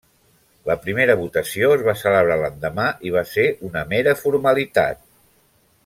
[0.69, 5.05] La primera votació es va celebrar l'endemà i va ser una mera formalitat.